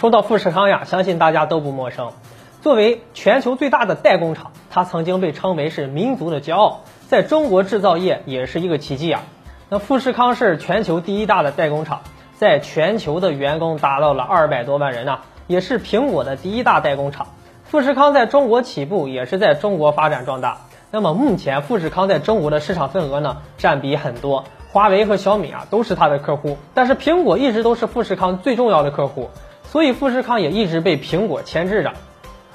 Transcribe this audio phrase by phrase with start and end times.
[0.00, 2.12] 说到富士康呀，相信大家都不陌生。
[2.62, 9.24] 作为全球最大的代工厂，它曾经被称为是民族的骄傲，在中国制造业也是一个奇迹啊。
[9.68, 12.00] 那富士康是全球第一大的代工厂，
[12.34, 17.26] 在全球的员工达到了二百多万人呐，也是苹果的第一大代工厂。
[17.64, 20.62] 富士康在中国起步，也是在中国发展壮大。
[20.90, 29.28] 那么目前富士康在中国的市场份额呢，占比很多，华为和小米啊都是它的客户，但是苹果一直都是富士康最重要的客户，
[29.70, 31.92] 所以富士康也一直被苹果牵制着。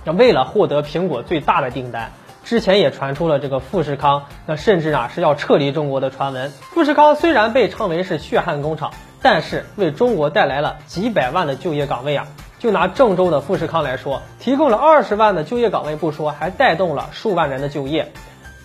[0.03, 2.11] 那为了获得苹果最大的订单，
[2.43, 6.51] 之前也传出了这个富士康，那甚至啊是要撤离中国的传闻。
[6.51, 12.27] 富士康虽然被称为是血汗工厂，但是为中国带来了几百万的就业岗位啊。
[12.59, 18.11] 就拿郑州的富士康来说，提供了二十万的就业岗位不说，还带动了数万人的就业。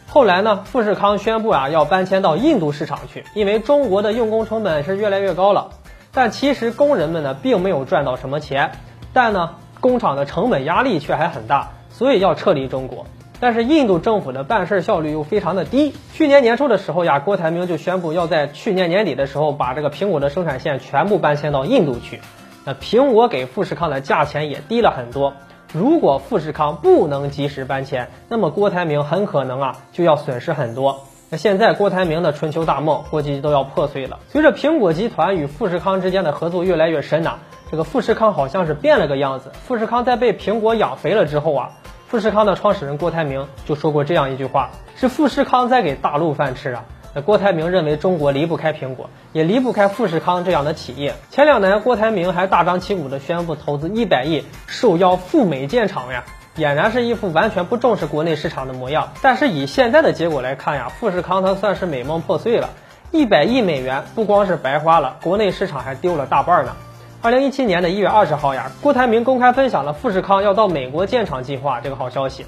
[0.08, 5.70] 后来呢，富士康宣布啊要搬迁到印度市场去，因为中国的用工成本是越来越高了。
[6.12, 8.73] 但其实工人们呢并没有赚到什么钱，
[9.12, 9.56] 但呢。
[9.80, 13.06] 工厂的成本压力却还很大，所以要撤离中国。
[13.41, 15.94] 但是印度政府的办事效率又非常的低。
[16.12, 22.20] 去年年初的时候呀，郭台铭就宣布要在去年年底的时候把这个苹果的生产线全部搬迁到印度去。
[22.66, 25.33] 那苹果给富士康的价钱也低了很多。
[25.72, 31.06] 如果富士康不能及时搬迁，那么郭台铭很可能啊就要损失很多。
[31.33, 34.19] 那现在郭台铭的春秋大梦估计都要破碎了。
[34.27, 37.39] 随着苹果集团与富士康之间的合作越来越深呐。
[37.70, 39.53] 这个富士康好像是变了个样子。
[39.62, 41.70] 富士康在被苹果养肥了之后啊，
[42.09, 46.84] 富士康的创始人郭台铭就说过这样一句话：是富士康在给大陆饭吃啊。
[47.14, 51.15] 那郭台铭认为中国离不开苹果，也离不开富士康这样的企业。
[51.31, 56.25] 前两年郭台铭还大张旗鼓地宣布投资一百亿，受邀赴美建厂呀，
[56.61, 59.08] 俨然是一副完全不重视国内市场的模样。
[59.22, 62.69] 但是以现在的结果来看呀，富士康它算是美梦破碎了。
[63.11, 66.77] 一百亿美元不光是白花了，国内市场还丢了大半呢。
[67.22, 72.47] 二零一七年的一月二十号呀，郭台铭公开分享了富士康要到美国建厂计划这个好消息。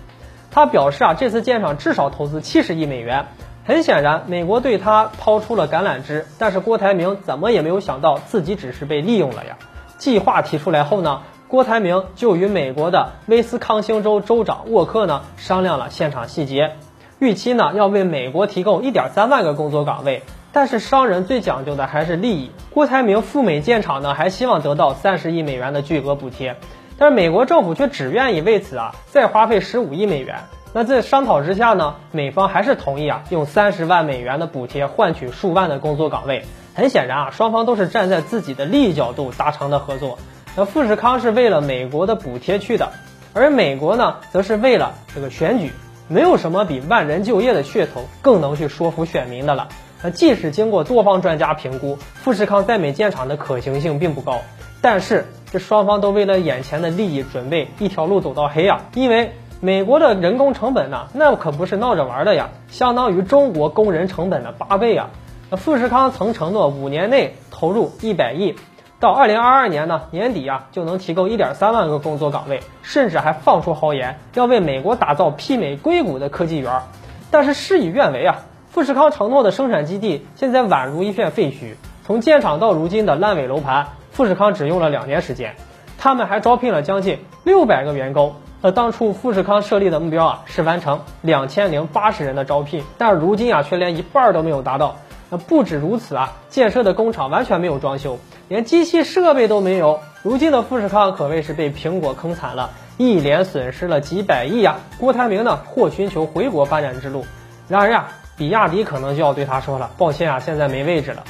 [0.51, 3.27] 他表示啊，这次建厂至少投资七十亿美元。
[3.65, 9.57] 很显然，美国对他抛出了橄榄枝，但是郭台铭怎么也没有想到自己只是被利用了呀。
[9.99, 16.77] 计划提出来后呢，郭台铭就与美国的威斯康星州州长沃克呢商量了现场细节，
[17.19, 20.23] 预期呢要为美国提供一点三万个工作岗位。
[20.55, 22.53] 但是商人最讲究的还是利益。
[22.71, 26.57] 郭台铭赴美建厂呢，还希望得到三十亿美元的巨额补贴，
[26.97, 30.37] 但是美国政府却只愿意为此啊再花费十五亿美元。
[30.73, 36.47] 那在商讨之下呢，美方还是同意啊用三十万美元的补贴换取数万的工作岗位。
[36.75, 40.17] 很显然啊，双方都是站在自己的利益角度达成的合作。
[40.55, 42.93] 那富士康是为了美国的补贴去的，
[43.33, 45.73] 而美国呢，则是为了这个选举。
[46.09, 49.69] 没有什么比万人就业的噱头更能去说服选民的了。
[50.03, 54.41] 那即使经过多方专家评估，富士康在美建厂的可行性并不高，
[54.83, 58.83] 但是这双方都为了眼前的利益准备一条路走到黑呀。
[58.95, 65.09] 因为美国的人工成本呢，那可不是闹着玩的呀，相当于中国工人成本的八倍啊。
[65.49, 68.55] 那富士康曾承诺五年内投入一百亿，
[69.03, 76.83] 到二零二二年呢年底啊就能提供一点三万个工作岗位，甚至还放出豪言要为美国打造媲美硅谷的科技园。
[77.29, 78.37] 但是事与愿违啊。
[78.71, 81.75] 富士康承诺的生产基地现在宛如一片废墟，
[82.07, 85.57] 从建厂到如今的烂尾楼盘，富士康只用了两年时间。
[85.99, 88.37] 他们还招聘了将近六百个员工。
[88.61, 94.95] 那当初富士康设立的目标啊是完成两千零八十人的招聘，但是如今啊却连一半都没有达到。
[95.29, 98.19] 那不止如此啊，建设的工厂完全没有装修，
[98.53, 100.01] 连机器设备都没有。
[100.23, 102.69] 如今的富士康可谓是被苹果坑惨了，
[102.99, 104.77] 一连损失了几百亿呀。
[104.99, 107.25] 郭台铭呢或寻求回国发展之路，
[107.67, 108.09] 然而呀。
[108.37, 111.23] 比亚迪可能就要对他说了：“抱歉啊，现在没位置了。”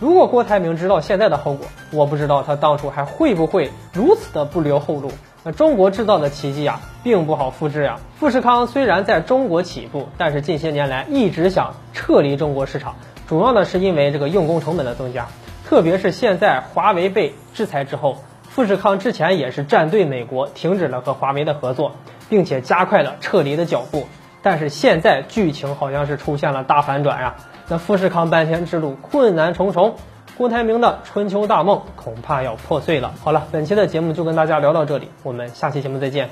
[0.00, 5.10] 如果郭台铭知道现在的后果，我不知道他当初还会不会如此的不留后路。
[5.44, 7.98] 那中国制造的奇迹啊，并不好复制呀。
[8.18, 12.94] 富士康虽然在中国起步，但是近些年来一直想撤离中国市场，
[13.28, 15.26] 主要呢是因为这个用工成本的增加。
[15.68, 21.92] 特别是现在华为被制裁之后，富士康之前也是站队美国，停止了和华为的合作，
[22.30, 24.08] 并且加快了撤离的脚步。
[24.40, 27.34] 但是现在剧情好像是出现了大反转呀，
[27.68, 29.96] 那富士康搬迁之路困难重重，
[30.38, 33.12] 郭台铭的春秋大梦恐怕要破碎了。
[33.22, 36.30] 好了，本期的节目就跟大家聊到这里，我们下期节目再见。